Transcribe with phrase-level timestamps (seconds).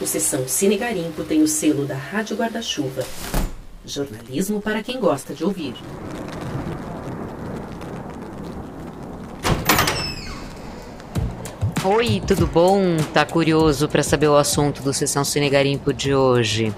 [0.00, 3.04] O Sessão Cine Garimpo tem o selo da Rádio Guarda-Chuva.
[3.84, 5.74] Jornalismo para quem gosta de ouvir.
[11.84, 12.96] Oi, tudo bom?
[13.12, 16.74] Tá curioso para saber o assunto do Sessão Cine Garimpo de hoje?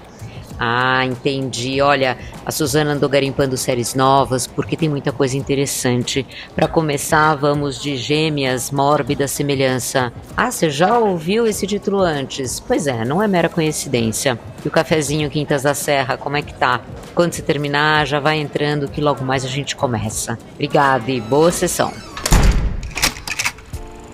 [0.65, 1.81] Ah, entendi.
[1.81, 6.25] Olha, a Suzana andou garimpando séries novas porque tem muita coisa interessante.
[6.55, 10.13] Para começar, vamos de Gêmeas, Mórbida Semelhança.
[10.37, 12.61] Ah, você já ouviu esse título antes?
[12.61, 14.39] Pois é, não é mera coincidência.
[14.63, 16.79] E o cafezinho Quintas da Serra, como é que tá?
[17.13, 20.39] Quando você terminar, já vai entrando que logo mais a gente começa.
[20.53, 21.91] Obrigada e boa sessão.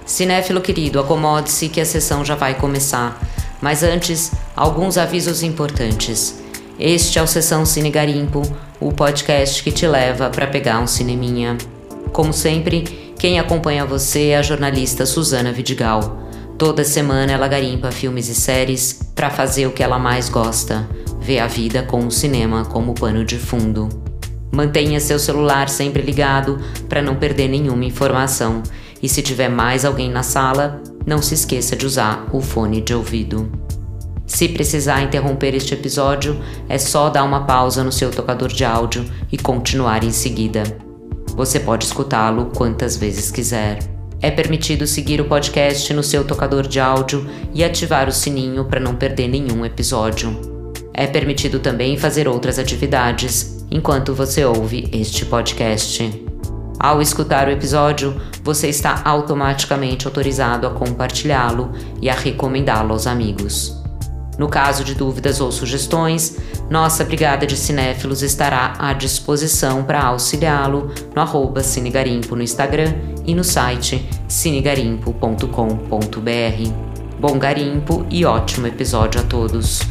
[0.04, 3.22] Cinéfilo querido, acomode-se que a sessão já vai começar.
[3.62, 6.42] Mas antes, alguns avisos importantes.
[6.80, 8.42] Este é o Sessão Cine Garimpo,
[8.80, 11.58] o podcast que te leva para pegar um cineminha.
[12.14, 16.30] Como sempre, quem acompanha você é a jornalista Suzana Vidigal.
[16.58, 20.88] Toda semana ela garimpa filmes e séries para fazer o que ela mais gosta,
[21.20, 23.90] ver a vida com o cinema como pano de fundo.
[24.52, 28.64] Mantenha seu celular sempre ligado para não perder nenhuma informação.
[29.02, 32.94] E se tiver mais alguém na sala, não se esqueça de usar o fone de
[32.94, 33.52] ouvido.
[34.26, 39.04] Se precisar interromper este episódio, é só dar uma pausa no seu tocador de áudio
[39.32, 40.64] e continuar em seguida.
[41.36, 43.80] Você pode escutá-lo quantas vezes quiser.
[44.22, 48.80] É permitido seguir o podcast no seu tocador de áudio e ativar o sininho para
[48.80, 50.38] não perder nenhum episódio.
[50.94, 56.29] É permitido também fazer outras atividades enquanto você ouve este podcast.
[56.80, 63.78] Ao escutar o episódio, você está automaticamente autorizado a compartilhá-lo e a recomendá-lo aos amigos.
[64.38, 66.38] No caso de dúvidas ou sugestões,
[66.70, 72.94] nossa Brigada de Cinéfilos estará à disposição para auxiliá-lo no arroba Cinegarimpo no Instagram
[73.26, 77.20] e no site cinegarimpo.com.br.
[77.20, 79.82] Bom garimpo e ótimo episódio a todos!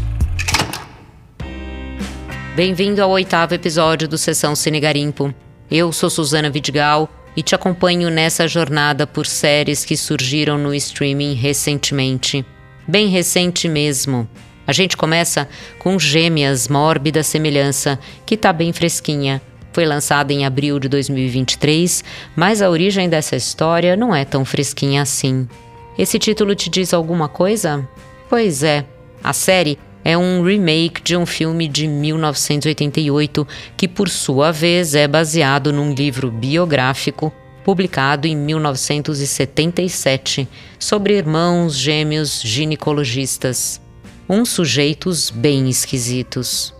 [2.56, 5.34] Bem-vindo ao oitavo episódio do Sessão Cinegarimpo.
[5.70, 11.34] Eu sou Suzana Vidigal e te acompanho nessa jornada por séries que surgiram no streaming
[11.34, 12.45] recentemente.
[12.86, 14.27] Bem recente mesmo.
[14.67, 15.46] A gente começa
[15.79, 19.42] com Gêmeas Mórbida Semelhança, que tá bem fresquinha.
[19.70, 22.02] Foi lançada em abril de 2023,
[22.35, 25.46] mas a origem dessa história não é tão fresquinha assim.
[25.98, 27.86] Esse título te diz alguma coisa?
[28.29, 28.86] Pois é,
[29.23, 33.46] a série é um remake de um filme de 1988
[33.77, 37.30] que, por sua vez, é baseado num livro biográfico
[37.63, 40.48] publicado em 1977
[40.79, 43.83] sobre irmãos gêmeos ginecologistas,
[44.27, 46.73] uns sujeitos bem esquisitos.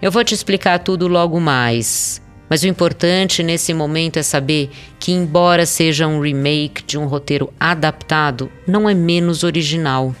[0.00, 4.70] Eu vou te explicar tudo logo mais, mas o importante nesse momento é saber
[5.00, 10.14] que, embora seja um remake de um roteiro adaptado, não é menos original.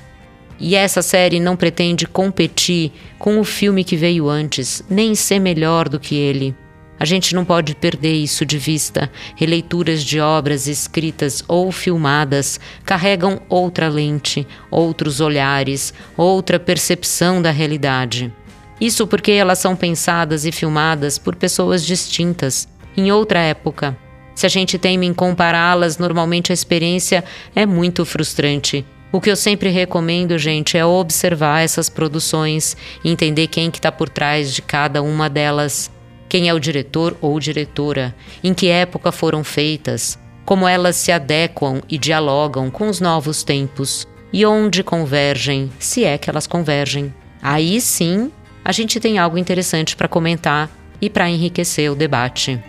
[0.58, 5.88] E essa série não pretende competir com o filme que veio antes, nem ser melhor
[5.88, 6.54] do que ele.
[6.98, 9.10] A gente não pode perder isso de vista.
[9.36, 18.32] Releituras de obras escritas ou filmadas carregam outra lente, outros olhares, outra percepção da realidade.
[18.80, 23.96] Isso porque elas são pensadas e filmadas por pessoas distintas, em outra época.
[24.34, 29.36] Se a gente teme em compará-las, normalmente a experiência é muito frustrante o que eu
[29.36, 35.04] sempre recomendo, gente, é observar essas produções, entender quem que está por trás de cada
[35.04, 35.88] uma delas,
[36.28, 41.80] quem é o diretor ou diretora, em que época foram feitas, como elas se adequam
[41.88, 47.14] e dialogam com os novos tempos e onde convergem, se é que elas convergem.
[47.40, 48.32] Aí sim,
[48.64, 50.68] a gente tem algo interessante para comentar
[51.00, 52.60] e para enriquecer o debate.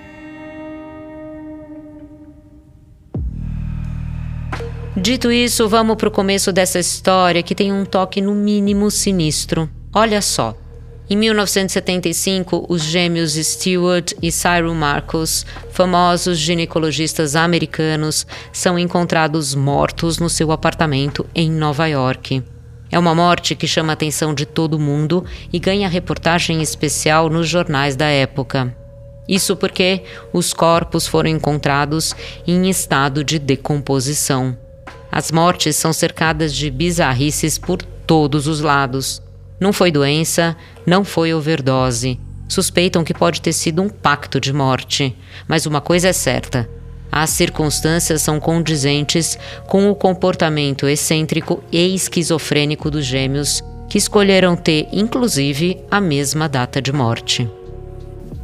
[5.05, 9.69] Dito isso, vamos para o começo dessa história que tem um toque no mínimo sinistro.
[9.93, 10.57] Olha só.
[11.07, 20.27] Em 1975, os gêmeos Stewart e Cyril Marcos, famosos ginecologistas americanos, são encontrados mortos no
[20.27, 22.41] seu apartamento em Nova York.
[22.91, 25.23] É uma morte que chama a atenção de todo mundo
[25.53, 28.75] e ganha reportagem especial nos jornais da época.
[29.29, 30.01] Isso porque
[30.33, 32.15] os corpos foram encontrados
[32.47, 34.64] em estado de decomposição.
[35.15, 39.21] As mortes são cercadas de bizarrices por todos os lados.
[39.57, 42.19] Não foi doença, não foi overdose.
[42.49, 45.15] Suspeitam que pode ter sido um pacto de morte.
[45.47, 46.69] Mas uma coisa é certa:
[47.09, 54.89] as circunstâncias são condizentes com o comportamento excêntrico e esquizofrênico dos gêmeos, que escolheram ter,
[54.91, 57.49] inclusive, a mesma data de morte.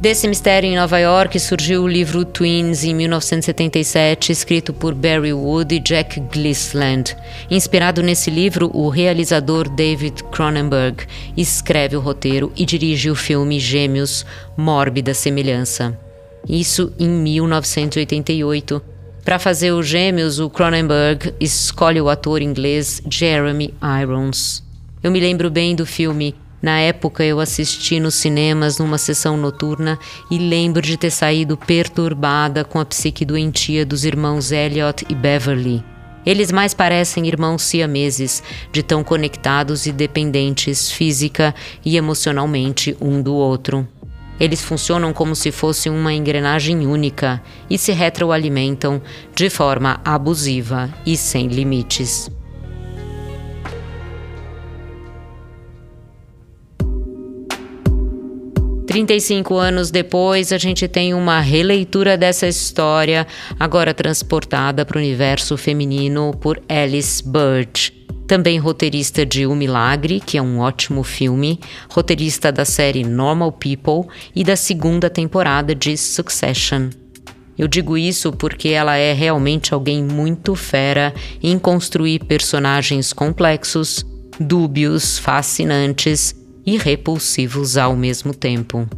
[0.02, 5.76] Desse mistério em Nova York surgiu o livro Twins em 1977, escrito por Barry Wood
[5.76, 7.16] e Jack Glisland.
[7.48, 11.06] Inspirado nesse livro, o realizador David Cronenberg
[11.36, 14.26] escreve o roteiro e dirige o filme Gêmeos
[14.56, 15.96] Mórbida Semelhança.
[16.48, 18.82] Isso em 1988.
[19.24, 23.72] Para fazer os Gêmeos, o Cronenberg escolhe o ator inglês Jeremy
[24.02, 24.64] Irons.
[25.00, 29.98] Eu me lembro bem do filme na época eu assisti nos cinemas numa sessão noturna
[30.30, 35.84] e lembro de ter saído perturbada com a psique doentia dos irmãos Elliot e Beverly.
[36.24, 41.52] Eles mais parecem irmãos siameses, de tão conectados e dependentes física
[41.84, 43.86] e emocionalmente um do outro.
[44.38, 49.02] Eles funcionam como se fosse uma engrenagem única e se retroalimentam
[49.34, 52.30] de forma abusiva e sem limites.
[58.92, 63.26] 35 anos depois, a gente tem uma releitura dessa história,
[63.58, 67.90] agora transportada para o universo feminino por Alice Birch.
[68.26, 71.58] Também roteirista de O Milagre, que é um ótimo filme,
[71.88, 76.90] roteirista da série Normal People e da segunda temporada de Succession.
[77.56, 84.04] Eu digo isso porque ela é realmente alguém muito fera em construir personagens complexos,
[84.38, 88.88] dúbios, fascinantes e repulsivos ao mesmo tempo.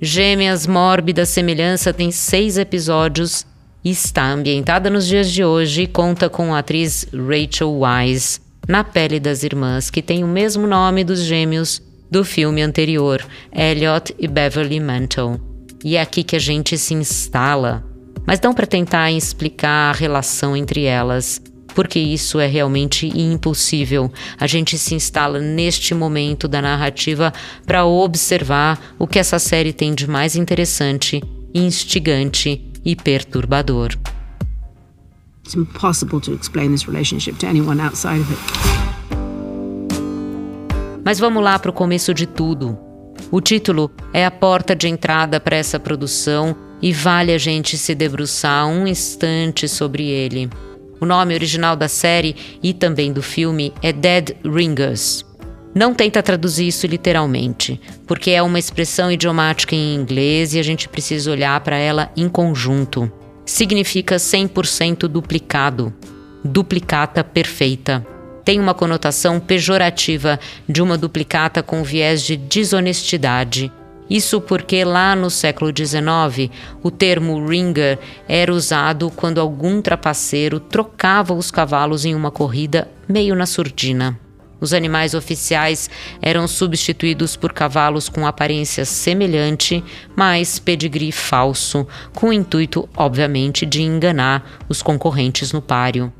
[0.00, 3.46] Gêmeas Mórbida Semelhança tem seis episódios
[3.82, 8.82] e está ambientada nos dias de hoje e conta com a atriz Rachel Wise na
[8.82, 11.80] pele das irmãs, que tem o mesmo nome dos gêmeos
[12.10, 15.40] do filme anterior, Elliot e Beverly Mantle.
[15.84, 17.84] E é aqui que a gente se instala,
[18.26, 21.40] mas não para tentar explicar a relação entre elas,
[21.76, 24.10] porque isso é realmente impossível.
[24.40, 27.34] A gente se instala neste momento da narrativa
[27.66, 31.22] para observar o que essa série tem de mais interessante,
[31.54, 33.90] instigante e perturbador.
[35.44, 38.42] It's impossible to explain this relationship to anyone outside of it.
[41.04, 42.78] Mas vamos lá para o começo de tudo.
[43.30, 47.94] O título é a porta de entrada para essa produção e vale a gente se
[47.94, 50.48] debruçar um instante sobre ele.
[51.00, 55.24] O nome original da série e também do filme é Dead Ringers.
[55.74, 60.88] Não tenta traduzir isso literalmente, porque é uma expressão idiomática em inglês e a gente
[60.88, 63.12] precisa olhar para ela em conjunto.
[63.44, 65.92] Significa 100% duplicado,
[66.42, 68.06] duplicata perfeita.
[68.42, 73.70] Tem uma conotação pejorativa de uma duplicata com viés de desonestidade,
[74.08, 76.50] isso porque lá no século XIX
[76.82, 77.98] o termo ringer
[78.28, 84.18] era usado quando algum trapaceiro trocava os cavalos em uma corrida meio na surdina.
[84.58, 85.90] Os animais oficiais
[86.22, 93.82] eram substituídos por cavalos com aparência semelhante, mas pedigree falso, com o intuito, obviamente, de
[93.82, 96.10] enganar os concorrentes no páreo.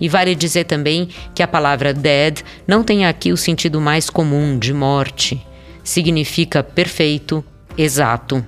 [0.00, 4.58] E vale dizer também que a palavra dead não tem aqui o sentido mais comum
[4.58, 5.44] de morte
[5.84, 7.44] significa perfeito,
[7.78, 8.44] exato.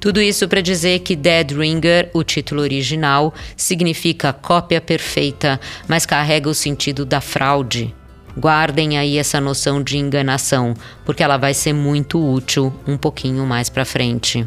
[0.00, 5.58] Tudo isso para dizer que Dead Ringer, o título original, significa cópia perfeita,
[5.88, 7.94] mas carrega o sentido da fraude.
[8.36, 10.74] Guardem aí essa noção de enganação,
[11.04, 14.46] porque ela vai ser muito útil um pouquinho mais para frente.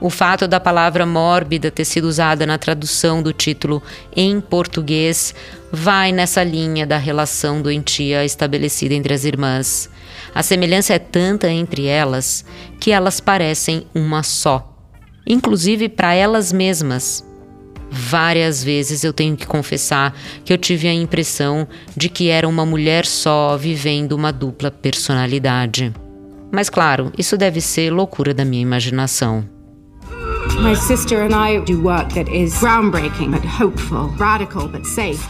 [0.00, 3.82] O fato da palavra mórbida ter sido usada na tradução do título
[4.14, 5.34] em português
[5.72, 9.88] vai nessa linha da relação doentia estabelecida entre as irmãs.
[10.34, 12.44] A semelhança é tanta entre elas
[12.78, 14.76] que elas parecem uma só,
[15.26, 17.24] inclusive para elas mesmas.
[17.90, 22.66] Várias vezes eu tenho que confessar que eu tive a impressão de que era uma
[22.66, 25.94] mulher só vivendo uma dupla personalidade.
[26.52, 29.55] Mas claro, isso deve ser loucura da minha imaginação.
[30.60, 35.20] My sister and I do work that is groundbreaking but hopeful, radical but safe.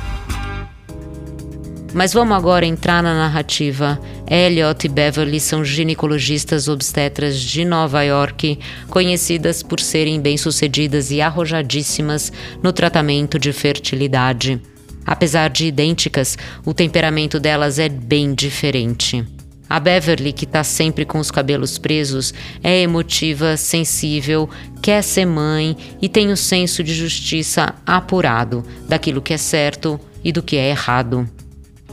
[1.93, 3.99] Mas vamos agora entrar na narrativa.
[4.29, 12.33] Elliot e Beverly são ginecologistas obstetras de Nova York, conhecidas por serem bem-sucedidas e arrojadíssimas
[12.63, 14.61] no tratamento de fertilidade.
[15.05, 19.25] Apesar de idênticas, o temperamento delas é bem diferente.
[19.69, 22.33] A Beverly, que está sempre com os cabelos presos,
[22.63, 24.49] é emotiva, sensível,
[24.81, 30.31] quer ser mãe e tem o senso de justiça apurado daquilo que é certo e
[30.31, 31.29] do que é errado.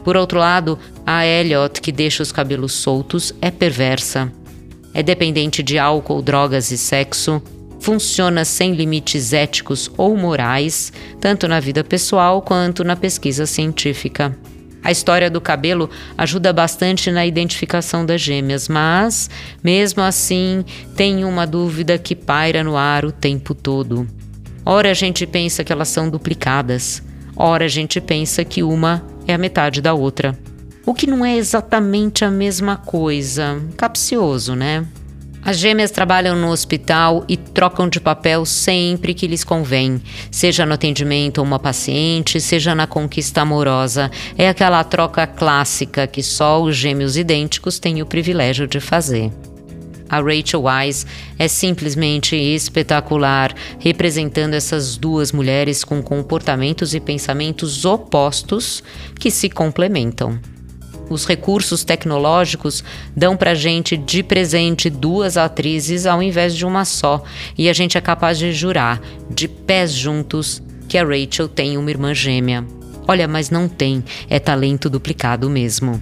[0.03, 4.31] Por outro lado, a Elliot, que deixa os cabelos soltos, é perversa.
[4.93, 7.41] É dependente de álcool, drogas e sexo,
[7.79, 14.37] funciona sem limites éticos ou morais, tanto na vida pessoal quanto na pesquisa científica.
[14.83, 19.29] A história do cabelo ajuda bastante na identificação das gêmeas, mas,
[19.63, 24.05] mesmo assim, tem uma dúvida que paira no ar o tempo todo.
[24.65, 27.01] Ora a gente pensa que elas são duplicadas,
[27.35, 30.37] ora a gente pensa que uma é a metade da outra.
[30.85, 33.61] O que não é exatamente a mesma coisa.
[33.77, 34.85] Capcioso, né?
[35.45, 40.73] As gêmeas trabalham no hospital e trocam de papel sempre que lhes convém, seja no
[40.73, 44.09] atendimento a uma paciente, seja na conquista amorosa.
[44.37, 49.31] É aquela troca clássica que só os gêmeos idênticos têm o privilégio de fazer.
[50.07, 51.05] A Rachel Wise
[51.37, 58.81] é simplesmente espetacular, representando essas duas mulheres com comportamentos e pensamentos opostos
[59.19, 60.39] que se complementam
[61.13, 62.83] os recursos tecnológicos
[63.15, 67.23] dão para gente de presente duas atrizes ao invés de uma só,
[67.57, 71.89] e a gente é capaz de jurar, de pés juntos, que a Rachel tem uma
[71.89, 72.65] irmã gêmea.
[73.07, 76.01] Olha, mas não tem, é talento duplicado mesmo.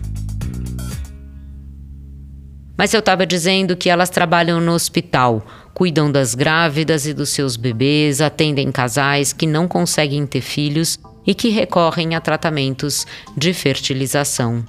[2.77, 7.55] Mas eu estava dizendo que elas trabalham no hospital, cuidam das grávidas e dos seus
[7.55, 13.05] bebês, atendem casais que não conseguem ter filhos e que recorrem a tratamentos
[13.37, 14.65] de fertilização.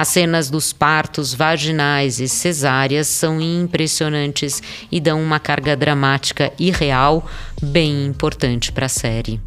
[0.00, 6.70] As cenas dos partos vaginais e cesáreas são impressionantes e dão uma carga dramática e
[6.70, 7.28] real
[7.60, 9.38] bem importante para a série.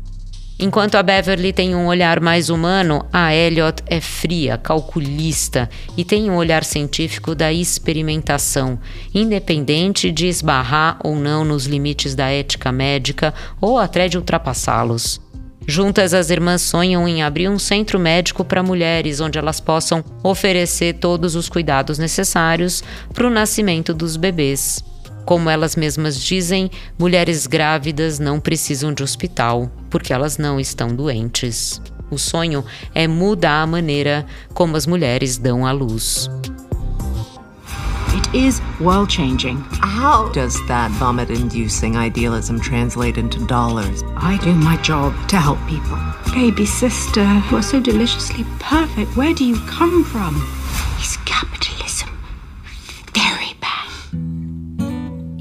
[0.59, 5.67] Enquanto a Beverly tem um olhar mais humano, a Elliot é fria, calculista
[5.97, 8.77] e tem um olhar científico da experimentação,
[9.11, 15.22] independente de esbarrar ou não nos limites da ética médica ou até de ultrapassá-los.
[15.67, 20.95] Juntas, as irmãs sonham em abrir um centro médico para mulheres, onde elas possam oferecer
[20.95, 24.83] todos os cuidados necessários para o nascimento dos bebês.
[25.25, 31.81] Como elas mesmas dizem, mulheres grávidas não precisam de hospital, porque elas não estão doentes.
[32.11, 36.29] O sonho é mudar a maneira como as mulheres dão à luz.
[38.15, 39.57] It is world changing.
[39.81, 44.03] How does that vomit inducing idealism translate into dollars?
[44.17, 45.97] I do my job to help people.
[46.31, 49.17] Baby sister, you are so deliciously perfect.
[49.17, 50.35] Where do you come from?
[50.97, 51.17] He's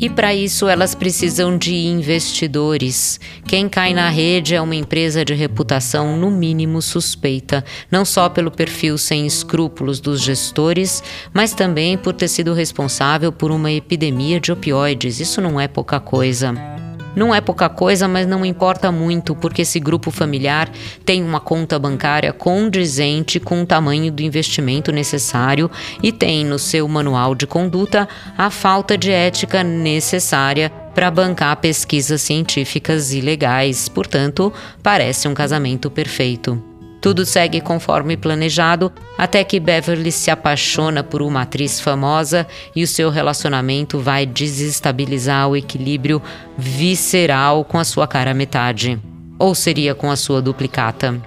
[0.02, 3.20] E para isso elas precisam de investidores.
[3.46, 8.50] Quem cai na rede é uma empresa de reputação no mínimo suspeita, não só pelo
[8.50, 14.50] perfil sem escrúpulos dos gestores, mas também por ter sido responsável por uma epidemia de
[14.50, 15.20] opioides.
[15.20, 16.81] Isso não é pouca coisa.
[17.14, 20.70] Não é pouca coisa, mas não importa muito, porque esse grupo familiar
[21.04, 25.70] tem uma conta bancária condizente com o tamanho do investimento necessário
[26.02, 32.22] e tem no seu manual de conduta a falta de ética necessária para bancar pesquisas
[32.22, 33.88] científicas ilegais.
[33.88, 34.52] Portanto,
[34.82, 36.71] parece um casamento perfeito.
[37.02, 42.86] Tudo segue conforme planejado até que Beverly se apaixona por uma atriz famosa e o
[42.86, 46.22] seu relacionamento vai desestabilizar o equilíbrio
[46.56, 49.00] visceral com a sua cara metade.
[49.36, 51.20] Ou seria com a sua duplicata.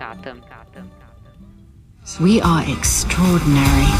[2.21, 3.91] We are extraordinary.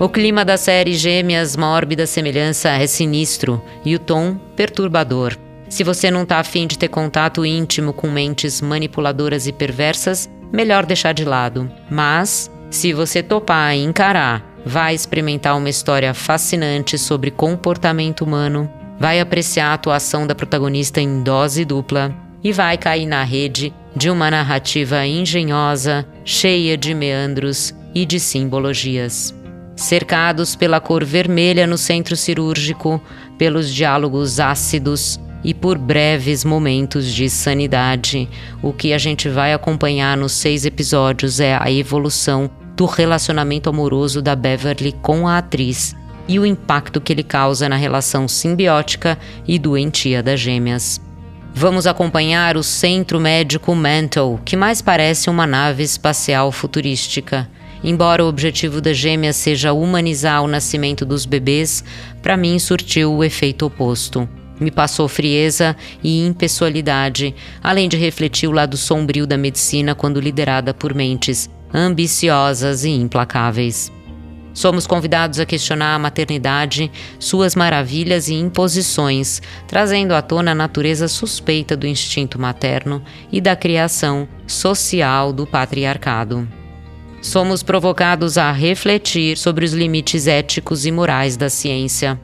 [0.00, 5.36] O clima da série Gêmeas Mórbida Semelhança é sinistro e o tom perturbador.
[5.68, 10.86] Se você não está afim de ter contato íntimo com mentes manipuladoras e perversas, melhor
[10.86, 11.70] deixar de lado.
[11.90, 19.20] Mas, se você topar e encarar, vai experimentar uma história fascinante sobre comportamento humano, vai
[19.20, 24.30] apreciar a atuação da protagonista em dose dupla e vai cair na rede de uma
[24.30, 29.34] narrativa engenhosa, cheia de meandros e de simbologias.
[29.74, 33.00] Cercados pela cor vermelha no centro cirúrgico,
[33.36, 38.28] pelos diálogos ácidos, e por breves momentos de sanidade.
[38.62, 44.22] O que a gente vai acompanhar nos seis episódios é a evolução do relacionamento amoroso
[44.22, 45.96] da Beverly com a atriz
[46.28, 51.00] e o impacto que ele causa na relação simbiótica e doentia das gêmeas.
[51.54, 57.48] Vamos acompanhar o Centro Médico Mantle, que mais parece uma nave espacial futurística.
[57.82, 61.82] Embora o objetivo das gêmeas seja humanizar o nascimento dos bebês,
[62.22, 64.28] para mim surtiu o efeito oposto.
[64.60, 70.74] Me passou frieza e impessoalidade, além de refletir o lado sombrio da medicina quando liderada
[70.74, 73.92] por mentes ambiciosas e implacáveis.
[74.54, 81.06] Somos convidados a questionar a maternidade, suas maravilhas e imposições, trazendo à tona a natureza
[81.06, 83.00] suspeita do instinto materno
[83.30, 86.48] e da criação social do patriarcado.
[87.22, 92.20] Somos provocados a refletir sobre os limites éticos e morais da ciência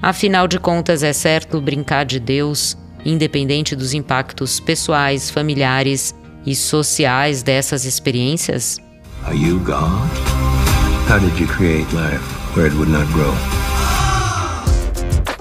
[0.00, 6.14] Afinal de contas, é certo brincar de Deus, independente dos impactos pessoais, familiares
[6.46, 8.78] e sociais dessas experiências?
[9.24, 10.08] Are you God?
[11.10, 12.22] How did you create life
[12.54, 13.34] where it would not grow?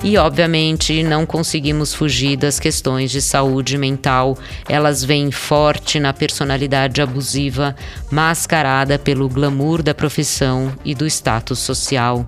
[0.03, 4.37] E, obviamente, não conseguimos fugir das questões de saúde mental.
[4.69, 7.75] Elas vêm forte na personalidade abusiva,
[8.09, 12.27] mascarada pelo glamour da profissão e do status social.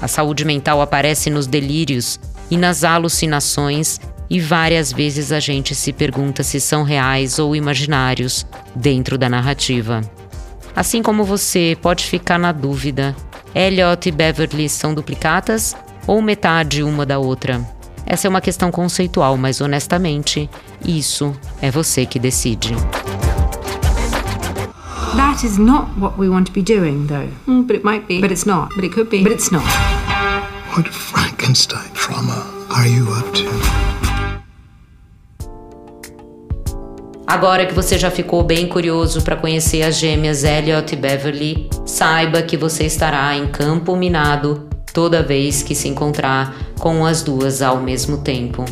[0.00, 2.18] A saúde mental aparece nos delírios
[2.50, 8.46] e nas alucinações, e várias vezes a gente se pergunta se são reais ou imaginários
[8.74, 10.00] dentro da narrativa.
[10.74, 13.14] Assim como você pode ficar na dúvida:
[13.54, 17.64] Elliot e Beverly são duplicatas ou metade uma da outra?
[18.06, 20.50] Essa é uma questão conceitual, mas honestamente,
[20.84, 22.74] isso é você que decide.
[25.16, 27.28] That is not what we want to be doing, though.
[27.46, 28.20] Mm, but it might be.
[28.20, 28.74] But it's not.
[28.74, 29.22] But it could be.
[29.22, 29.64] But it's not.
[30.76, 33.48] What Frankenstein trauma are you up to?
[37.24, 42.42] Agora que você já ficou bem curioso para conhecer as gêmeas Elliot e Beverly, saiba
[42.42, 47.78] que você estará em campo minado toda vez que se encontrar com as duas ao
[47.80, 48.64] mesmo tempo.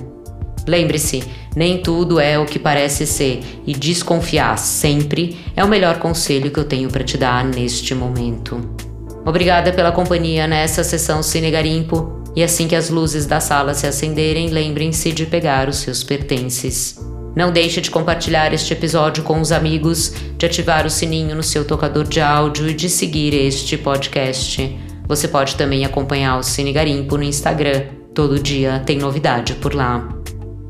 [0.67, 1.23] Lembre-se,
[1.55, 6.59] nem tudo é o que parece ser e desconfiar sempre é o melhor conselho que
[6.59, 8.91] eu tenho para te dar neste momento.
[9.25, 13.87] Obrigada pela companhia nessa sessão Cine Garimpo e assim que as luzes da sala se
[13.87, 16.99] acenderem, lembrem-se de pegar os seus pertences.
[17.35, 21.65] Não deixe de compartilhar este episódio com os amigos, de ativar o sininho no seu
[21.65, 24.79] tocador de áudio e de seguir este podcast.
[25.07, 27.85] Você pode também acompanhar o Cine Garimpo no Instagram.
[28.15, 30.09] Todo dia tem novidade por lá.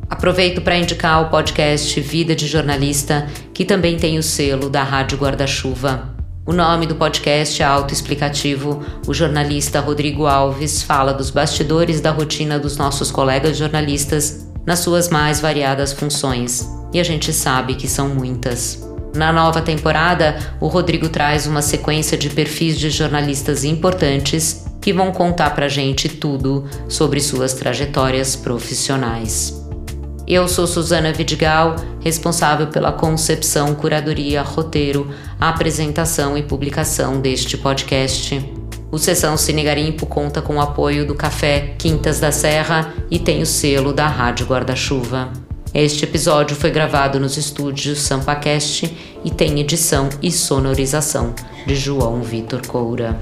[0.08, 5.18] Aproveito para indicar o podcast Vida de Jornalista, que também tem o selo da Rádio
[5.18, 6.11] Guarda-Chuva.
[6.44, 8.82] O nome do podcast é autoexplicativo.
[9.06, 15.08] O jornalista Rodrigo Alves fala dos bastidores da rotina dos nossos colegas jornalistas nas suas
[15.08, 18.84] mais variadas funções, e a gente sabe que são muitas.
[19.14, 25.12] Na nova temporada, o Rodrigo traz uma sequência de perfis de jornalistas importantes que vão
[25.12, 29.61] contar pra gente tudo sobre suas trajetórias profissionais.
[30.26, 38.42] Eu sou Suzana Vidigal, responsável pela concepção, curadoria, roteiro, apresentação e publicação deste podcast.
[38.90, 43.42] O Sessão Cine Garimpo conta com o apoio do Café Quintas da Serra e tem
[43.42, 45.32] o selo da Rádio Guarda-Chuva.
[45.74, 48.94] Este episódio foi gravado nos estúdios SampaCast
[49.24, 51.34] e tem edição e sonorização
[51.66, 53.18] de João Vitor Coura.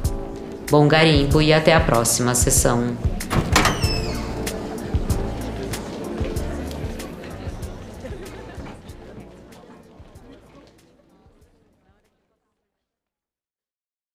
[0.70, 2.96] Bom garimpo e até a próxima sessão.